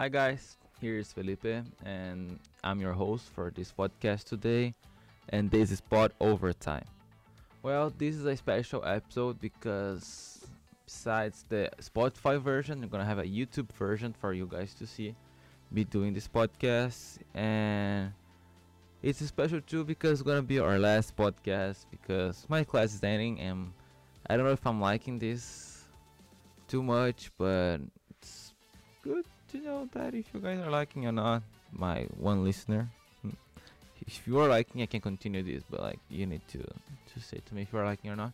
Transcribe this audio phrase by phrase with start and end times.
[0.00, 1.44] Hi guys, here's Felipe,
[1.84, 4.72] and I'm your host for this podcast today.
[5.28, 6.86] And this is Pod Overtime.
[7.62, 10.39] Well, this is a special episode because
[10.90, 15.14] besides the Spotify version, I'm gonna have a YouTube version for you guys to see
[15.70, 17.18] me doing this podcast.
[17.32, 18.12] And
[19.00, 23.38] it's special too because it's gonna be our last podcast because my class is ending,
[23.38, 23.72] and
[24.28, 25.84] I don't know if I'm liking this
[26.66, 27.78] too much, but
[28.10, 28.52] it's
[29.02, 32.90] good to know that if you guys are liking or not, my one listener.
[34.06, 37.38] If you are liking, I can continue this, but like you need to to say
[37.46, 38.32] to me if you are liking or not.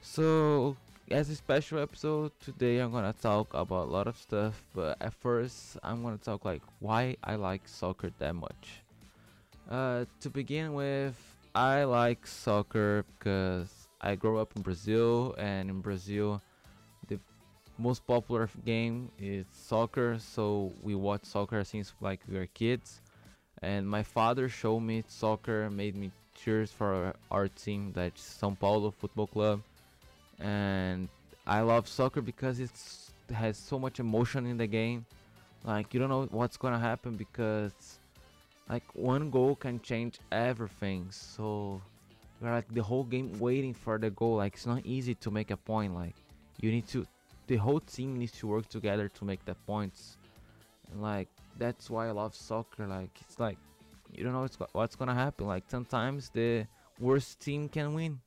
[0.00, 0.76] So
[1.10, 4.60] as a special episode today, I'm gonna talk about a lot of stuff.
[4.74, 8.82] But at first, I'm gonna talk like why I like soccer that much.
[9.70, 11.16] Uh, to begin with,
[11.54, 16.42] I like soccer because I grew up in Brazil, and in Brazil,
[17.08, 17.18] the
[17.78, 20.18] most popular game is soccer.
[20.18, 23.00] So we watch soccer since like we were kids,
[23.62, 28.90] and my father showed me soccer, made me cheers for our team, that's São Paulo
[28.90, 29.62] Football Club,
[30.40, 31.08] and
[31.46, 35.04] I love soccer because it's has so much emotion in the game.
[35.64, 37.98] Like you don't know what's gonna happen because
[38.68, 41.08] like one goal can change everything.
[41.10, 41.80] So
[42.40, 44.36] you're like the whole game waiting for the goal.
[44.36, 45.94] Like it's not easy to make a point.
[45.94, 46.14] Like
[46.60, 47.06] you need to,
[47.46, 50.16] the whole team needs to work together to make the points.
[50.92, 52.86] And like that's why I love soccer.
[52.86, 53.58] Like it's like
[54.14, 55.46] you don't know what's what's gonna happen.
[55.46, 56.66] Like sometimes the
[57.00, 58.20] worst team can win.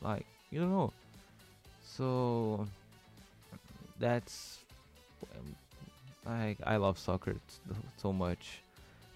[0.00, 0.92] Like you don't know.
[1.96, 2.66] So
[3.98, 4.58] that's
[6.24, 7.36] like I love soccer
[7.96, 8.62] so much.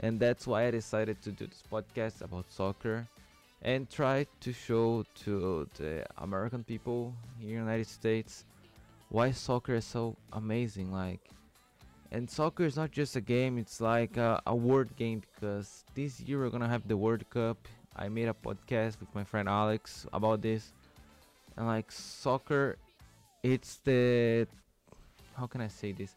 [0.00, 3.06] And that's why I decided to do this podcast about soccer
[3.62, 8.44] and try to show to the American people here in the United States
[9.08, 11.20] why soccer is so amazing like
[12.12, 16.20] and soccer is not just a game it's like a, a word game because this
[16.20, 17.56] year we're gonna have the World Cup.
[17.96, 20.72] I made a podcast with my friend Alex about this
[21.56, 22.76] and like soccer
[23.42, 24.46] it's the
[25.36, 26.14] how can I say this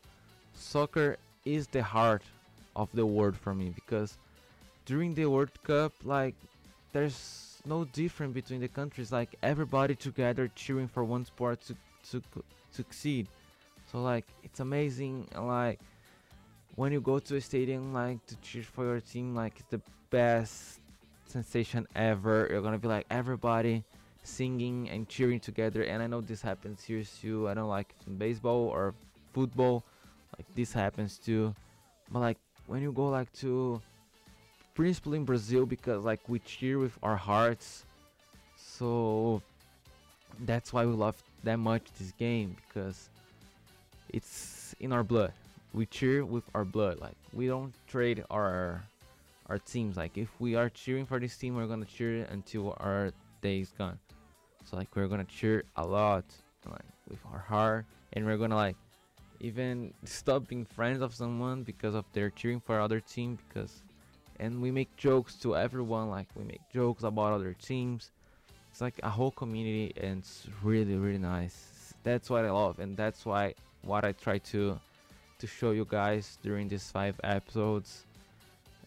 [0.53, 2.23] soccer is the heart
[2.75, 4.17] of the world for me because
[4.85, 6.35] during the World Cup, like
[6.93, 9.11] there's no difference between the countries.
[9.11, 11.75] Like everybody together cheering for one sport to
[12.11, 12.23] to
[12.71, 13.27] succeed.
[13.91, 15.27] So like it's amazing.
[15.37, 15.79] Like
[16.75, 19.81] when you go to a stadium, like to cheer for your team, like it's the
[20.09, 20.79] best
[21.25, 22.47] sensation ever.
[22.49, 23.83] You're gonna be like everybody
[24.29, 25.83] singing and cheering together.
[25.83, 27.49] And I know this happens here too.
[27.49, 28.93] I don't like in baseball or
[29.33, 29.83] football.
[30.37, 31.53] Like this happens too.
[32.11, 33.81] But like when you go like to
[34.75, 37.85] principally in Brazil because like we cheer with our hearts.
[38.55, 39.41] So
[40.45, 43.09] that's why we love that much this game because
[44.09, 45.33] it's in our blood.
[45.73, 46.99] We cheer with our blood.
[46.99, 48.83] Like we don't trade our
[49.47, 49.97] our teams.
[49.97, 53.11] Like if we are cheering for this team, we're gonna cheer until our
[53.41, 53.99] day is gone.
[54.69, 56.25] So like we're gonna cheer a lot,
[56.69, 58.75] like with our heart, and we're gonna like
[59.39, 63.81] even stop being friends of someone because of their cheering for other team because
[64.39, 68.11] and we make jokes to everyone like we make jokes about other teams.
[68.69, 71.95] It's like a whole community and it's really really nice.
[72.03, 74.79] That's what i love and that's why what i try to
[75.39, 78.05] to show you guys during these five episodes.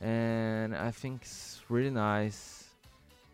[0.00, 2.61] And i think it's really nice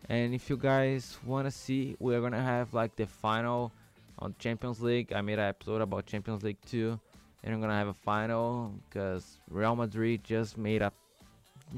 [0.07, 3.71] and if you guys want to see we're gonna have like the final
[4.19, 6.99] on champions league i made an episode about champions league too
[7.43, 10.91] and I'm gonna have a final because Real Madrid just made a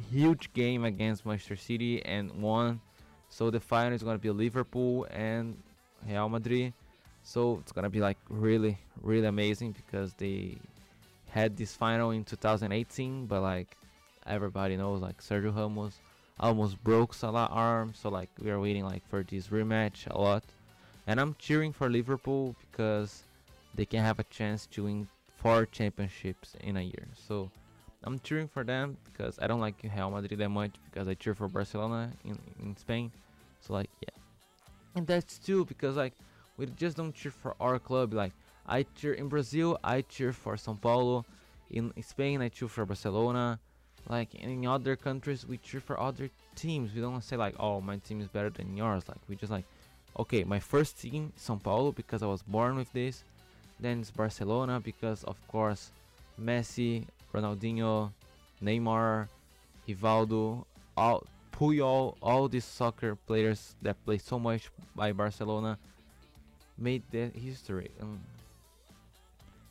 [0.10, 2.80] huge game against Manchester City and won.
[3.30, 5.58] So the final is gonna be Liverpool and
[6.08, 6.74] Real Madrid.
[7.24, 10.58] So it's gonna be like really, really amazing because they
[11.30, 13.78] had this final in 2018, but like
[14.26, 15.98] everybody knows, like Sergio Ramos
[16.42, 17.94] almost broke Salah arm.
[17.96, 20.44] So like we are waiting like for this rematch a lot,
[21.08, 23.24] and I'm cheering for Liverpool because
[23.76, 25.08] they can have a chance to win
[25.38, 27.08] four championships in a year.
[27.16, 27.50] So
[28.04, 31.36] I'm cheering for them because I don't like Real Madrid that much because I cheer
[31.36, 33.12] for Barcelona in, in Spain.
[33.62, 34.16] So like yeah.
[34.96, 36.14] And that's too because like
[36.58, 38.14] we just don't cheer for our club.
[38.14, 38.34] Like
[38.68, 41.26] I cheer in Brazil, I cheer for São Paulo.
[41.70, 43.58] In Spain, I cheer for Barcelona.
[44.10, 46.94] Like in other countries, we cheer for other teams.
[46.94, 49.08] We don't say like, oh, my team is better than yours.
[49.08, 49.66] Like we just like
[50.20, 53.24] okay, my first team São Paulo because I was born with this.
[53.80, 55.92] Then it's Barcelona because of course
[56.40, 58.12] Messi, Ronaldinho,
[58.64, 59.28] Neymar,
[59.88, 60.66] Rivaldo,
[60.98, 65.78] all Puyol, all these soccer players that play so much by Barcelona
[66.78, 67.92] made that history.
[68.00, 68.20] and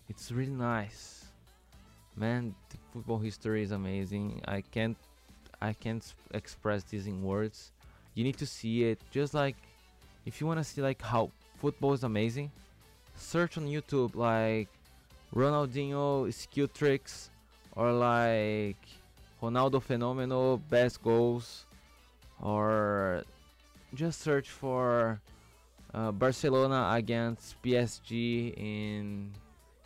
[0.09, 1.20] it's really nice,
[2.21, 2.55] man.
[2.93, 4.43] Football history is amazing.
[4.47, 4.97] I can't,
[5.61, 7.73] I can't express this in words.
[8.15, 9.01] You need to see it.
[9.11, 9.57] Just like,
[10.27, 12.51] if you wanna see like how football is amazing,
[13.17, 14.69] search on YouTube like
[15.35, 17.31] Ronaldinho skill tricks
[17.75, 18.83] or like
[19.43, 21.65] Ronaldo Fenomeno best goals
[22.43, 23.25] or
[23.95, 25.21] just search for
[25.95, 29.31] uh, Barcelona against PSG in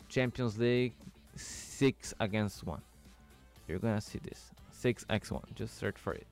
[0.09, 0.93] Champions League
[1.35, 2.81] 6 against 1.
[3.67, 4.51] You're gonna see this
[4.81, 5.55] 6x1.
[5.55, 6.27] Just search for it.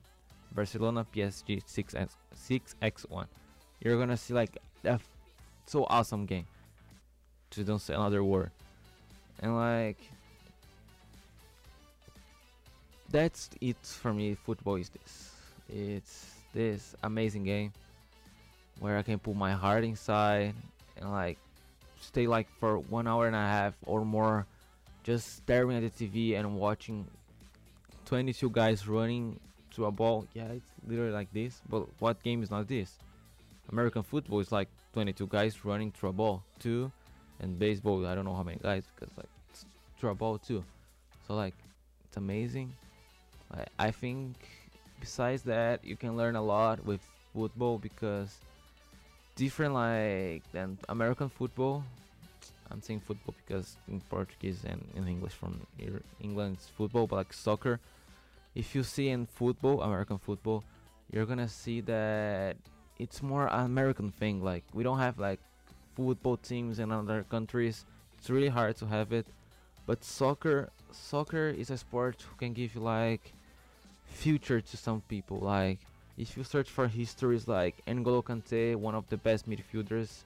[0.54, 3.26] Barcelona PSG 6x 6x1.
[3.80, 5.00] You're gonna see like a
[5.66, 6.46] so awesome game.
[7.50, 8.50] To don't say another word.
[9.40, 9.98] And like
[13.10, 14.34] that's it for me.
[14.34, 15.32] Football is this.
[15.68, 17.72] It's this amazing game
[18.80, 20.54] where I can put my heart inside
[20.96, 21.38] and like
[22.00, 24.46] stay like for one hour and a half or more
[25.04, 27.06] just staring at the TV and watching
[28.06, 29.38] 22 guys running
[29.76, 30.26] to a ball.
[30.34, 31.60] Yeah, it's literally like this.
[31.68, 32.98] But what game is not this?
[33.70, 36.90] American football is like 22 guys running through a ball too,
[37.40, 39.28] and baseball I don't know how many guys because like
[39.98, 40.64] through a ball too.
[41.26, 41.54] So like
[42.08, 42.74] it's amazing.
[43.52, 44.36] I, I think
[45.00, 47.00] besides that you can learn a lot with
[47.32, 48.38] football because
[49.36, 51.84] different like than American football.
[52.70, 55.66] I'm saying football because in Portuguese and in English from
[56.20, 57.80] England it's football, but like soccer.
[58.54, 60.64] If you see in football, American football,
[61.10, 62.56] you're gonna see that
[62.98, 64.42] it's more American thing.
[64.42, 65.40] Like we don't have like
[65.96, 67.84] football teams in other countries.
[68.18, 69.26] It's really hard to have it.
[69.86, 73.32] But soccer, soccer is a sport who can give you like
[74.06, 75.38] future to some people.
[75.38, 75.78] Like
[76.16, 80.22] if you search for histories like N'Golo Kante, one of the best midfielders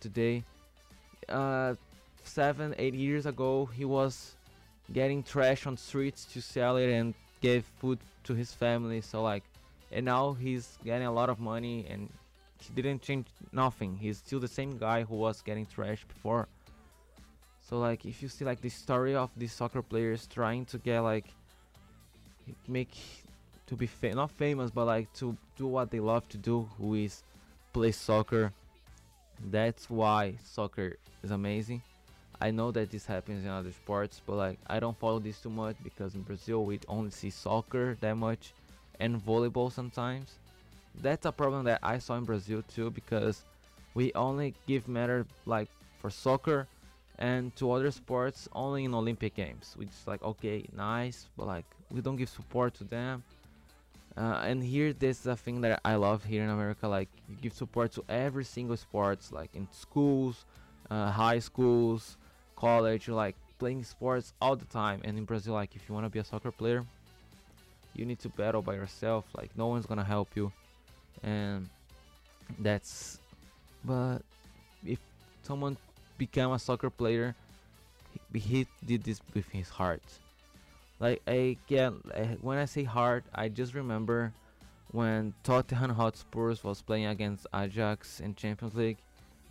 [0.00, 0.44] today,
[1.32, 1.74] uh,
[2.24, 4.36] seven, eight years ago, he was
[4.92, 9.00] getting trash on streets to sell it and give food to his family.
[9.00, 9.44] So like,
[9.90, 12.08] and now he's getting a lot of money and
[12.58, 13.96] he didn't change nothing.
[13.96, 16.48] He's still the same guy who was getting trash before.
[17.68, 21.00] So like, if you see like the story of these soccer players trying to get
[21.00, 21.26] like
[22.68, 22.96] make
[23.66, 26.94] to be fa- not famous but like to do what they love to do who
[26.94, 27.22] is
[27.72, 28.52] play soccer
[29.50, 31.82] that's why soccer is amazing.
[32.40, 35.48] I know that this happens in other sports but like i don't follow this too
[35.48, 38.52] much because in brazil we only see soccer that much
[38.98, 40.38] and volleyball sometimes.
[41.00, 43.44] That's a problem that i saw in brazil too because
[43.94, 45.68] we only give matter like
[46.00, 46.66] for soccer
[47.18, 49.74] and to other sports only in olympic games.
[49.76, 53.22] Which is like okay nice but like we don't give support to them
[54.16, 57.36] uh, and here this is a thing that I love here in America like you
[57.40, 60.44] give support to every single sports like in schools
[60.90, 62.16] uh, high schools
[62.56, 65.00] college like playing sports all the time.
[65.04, 66.84] And in Brazil like if you want to be a soccer player
[67.94, 69.24] you need to battle by yourself.
[69.36, 70.52] Like no one's gonna help you.
[71.22, 71.68] And
[72.58, 73.18] that's
[73.84, 74.18] but
[74.84, 74.98] if
[75.42, 75.76] someone
[76.18, 77.34] become a soccer player
[78.32, 80.02] he, he did this with his heart
[81.02, 84.32] like I get eh, when I say hard, I just remember
[84.92, 88.98] when Tottenham Hotspurs was playing against Ajax in Champions League,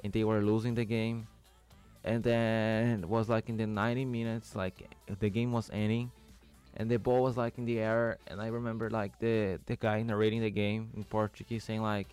[0.01, 1.27] and they were losing the game,
[2.05, 6.09] and then it was like in the 90 minutes, like the game was ending,
[6.77, 10.01] and the ball was like in the air, and I remember like the the guy
[10.03, 12.07] narrating the game in Portuguese saying like,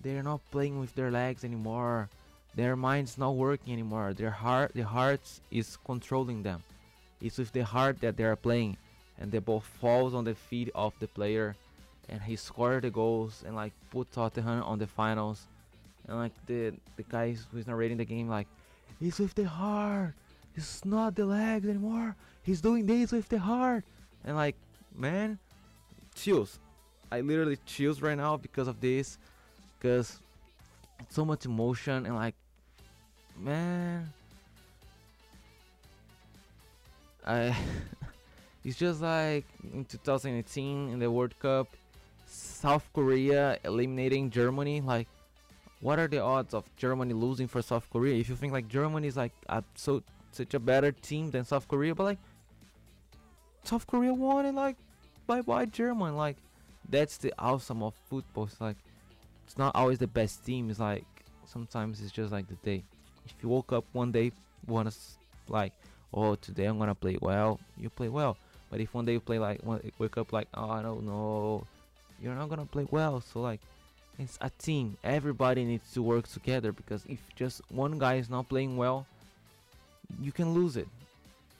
[0.00, 2.08] they're not playing with their legs anymore,
[2.54, 6.62] their mind's not working anymore, their heart, the hearts is controlling them
[7.20, 8.76] it's with the heart that they are playing,
[9.18, 11.56] and the ball falls on the feet of the player,
[12.08, 15.46] and he scored the goals and like put Tottenham on the finals,
[16.08, 18.46] and like the the guy who's narrating the game like,
[19.00, 20.14] it's with the heart.
[20.56, 22.14] It's not the legs anymore.
[22.42, 23.84] He's doing this with the heart,
[24.24, 24.56] and like
[24.94, 25.38] man,
[26.14, 26.58] chills.
[27.10, 29.18] I literally chills right now because of this,
[29.78, 30.20] because
[31.10, 32.34] so much emotion and like,
[33.38, 34.12] man
[37.24, 37.56] I
[38.64, 41.68] it's just like in 2018 in the World Cup,
[42.26, 44.80] South Korea eliminating Germany.
[44.80, 45.08] Like,
[45.80, 48.14] what are the odds of Germany losing for South Korea?
[48.18, 50.02] If you think like Germany is like a, so
[50.32, 52.18] such a better team than South Korea, but like
[53.64, 54.76] South Korea won and like
[55.26, 56.16] bye bye German.
[56.16, 56.36] Like
[56.88, 58.44] that's the awesome of football.
[58.44, 58.76] It's like
[59.44, 60.70] it's not always the best team.
[60.70, 61.04] It's like
[61.46, 62.82] sometimes it's just like the day.
[63.26, 64.32] If you woke up one day
[64.66, 64.92] wanna
[65.48, 65.72] like,
[66.14, 68.36] oh today I'm gonna play well, you play well.
[68.70, 69.60] But if one day you play like
[69.98, 71.66] wake up like oh I don't know,
[72.22, 73.20] you're not gonna play well.
[73.20, 73.60] So like
[74.18, 74.96] it's a team.
[75.02, 79.06] Everybody needs to work together because if just one guy is not playing well,
[80.20, 80.88] you can lose it.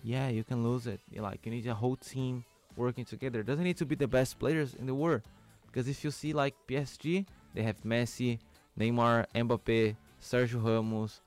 [0.02, 1.00] Yeah, you can lose it.
[1.14, 2.44] Like you need a whole team
[2.76, 3.40] working together.
[3.40, 5.22] It doesn't need to be the best players in the world.
[5.66, 8.38] Because if you see like PSG, they have Messi,
[8.78, 11.20] Neymar, Mbappe, Sergio Ramos,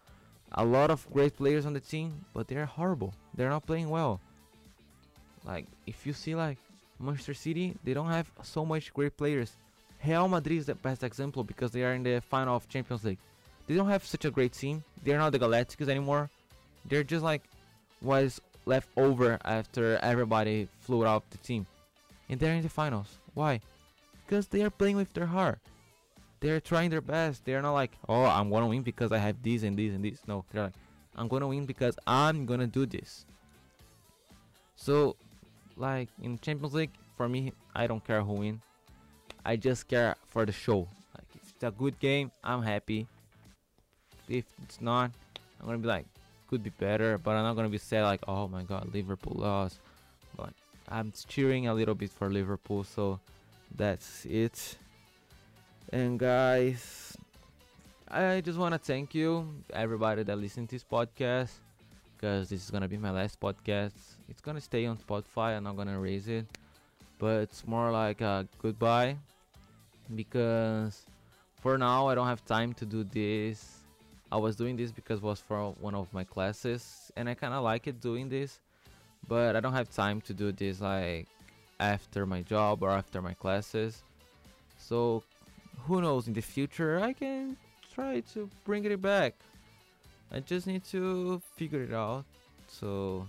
[0.58, 3.14] a lot of great players on the team, but they're horrible.
[3.36, 4.20] They're not playing well.
[5.46, 6.58] Like if you see like
[7.00, 9.52] Manchester City, they don't have so much great players.
[10.06, 13.20] Real Madrid is the best example because they are in the final of Champions League.
[13.68, 14.84] They don't have such a great team.
[15.04, 16.30] They're not the Galacticos anymore.
[16.86, 17.44] They're just like
[18.02, 21.68] was left over after everybody flew out the team.
[22.30, 23.20] And they're in the finals.
[23.36, 23.62] Why?
[24.26, 25.60] Because they are playing with their heart.
[26.40, 27.46] They're trying their best.
[27.46, 30.20] They're not like, oh, I'm gonna win because I have this and this and this.
[30.28, 30.74] No, they're like,
[31.16, 33.26] I'm gonna win because I'm gonna do this.
[34.76, 35.16] So,
[35.76, 38.62] like in Champions League, for me, I don't care who win.
[39.44, 40.88] I just care for the show.
[41.16, 43.08] Like if it's a good game, I'm happy.
[44.30, 45.12] If it's not,
[45.60, 46.06] I'm gonna be like,
[46.50, 49.80] could be better, but I'm not gonna be sad like, oh my god, Liverpool lost.
[50.36, 50.52] But
[50.88, 53.20] I'm cheering a little bit for Liverpool, so
[53.76, 54.78] that's it.
[55.92, 57.16] And guys,
[58.10, 61.52] I just wanna thank you, everybody that listened to this podcast,
[62.16, 63.94] because this is gonna be my last podcast.
[64.28, 65.56] It's gonna stay on Spotify.
[65.56, 66.46] I'm not gonna raise it,
[67.20, 69.18] but it's more like a goodbye,
[70.16, 71.06] because
[71.62, 73.78] for now I don't have time to do this
[74.32, 77.54] I was doing this because it was for one of my classes and I kind
[77.54, 78.60] of like it doing this
[79.28, 81.28] but I don't have time to do this like
[81.80, 84.04] after my job or after my classes
[84.78, 85.24] so
[85.88, 87.56] who knows in the future I can
[87.94, 89.34] try to bring it back.
[90.32, 92.26] I just need to figure it out.
[92.68, 93.26] So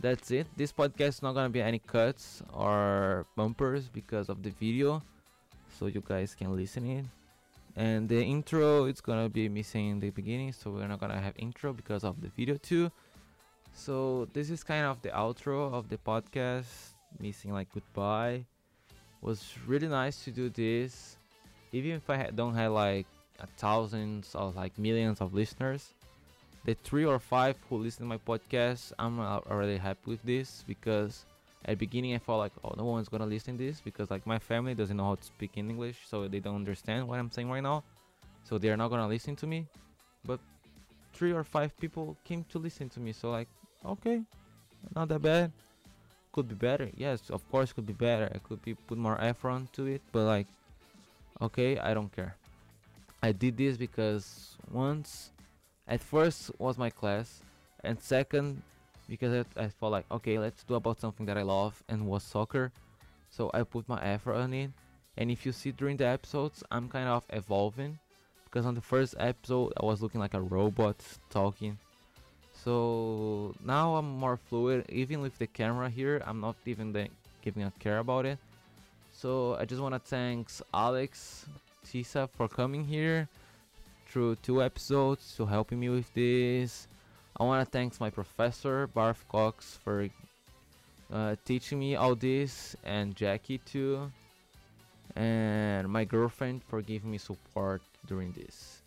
[0.00, 0.46] that's it.
[0.56, 5.02] This podcast is not gonna be any cuts or bumpers because of the video
[5.76, 7.04] so you guys can listen it
[7.76, 11.34] and the intro it's gonna be missing in the beginning so we're not gonna have
[11.36, 12.90] intro because of the video too.
[13.74, 18.46] So this is kind of the outro of the podcast missing like goodbye
[19.20, 21.16] was really nice to do this.
[21.72, 23.06] Even if i don't have like
[23.56, 25.92] thousands or like millions of listeners
[26.64, 31.24] the three or five who listen to my podcast i'm already happy with this because
[31.64, 34.38] at beginning I felt like oh no one's gonna listen to this because like my
[34.38, 37.50] family doesn't know how to speak in English so they don't understand what I'm saying
[37.50, 37.84] right now.
[38.44, 39.66] So they're not gonna listen to me.
[40.24, 40.40] But
[41.12, 43.48] three or five people came to listen to me so like
[43.84, 44.22] okay
[44.94, 45.52] not that bad
[46.38, 46.88] could be better.
[46.96, 48.30] Yes of course could be better.
[48.32, 50.46] I could be put more effort into it but like
[51.42, 52.36] okay I don't care.
[53.20, 55.32] I did this because once
[55.88, 57.42] at first was my class
[57.82, 58.62] and second
[59.08, 62.22] because I, I felt like okay let's do about something that I love and was
[62.22, 62.70] soccer.
[63.30, 64.70] So I put my effort on it.
[65.16, 67.98] And if you see during the episodes I'm kind of evolving
[68.44, 71.78] because on the first episode I was looking like a robot talking
[72.64, 74.84] so now I'm more fluid.
[74.88, 76.92] Even with the camera here I'm not even
[77.42, 78.38] giving a care about it.
[79.12, 81.46] So I just want to thank Alex
[81.84, 83.28] Tisa for coming here
[84.08, 86.86] through two episodes to helping me with this.
[87.38, 90.08] I want to thank my professor, Barth Cox, for
[91.12, 94.10] uh, teaching me all this, and Jackie too,
[95.14, 98.77] and my girlfriend for giving me support during this.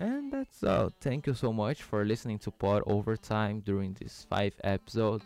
[0.00, 0.92] And that's all.
[1.00, 5.24] Thank you so much for listening to Pod Overtime during these five episodes.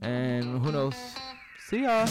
[0.00, 0.96] And who knows?
[1.68, 2.06] See ya!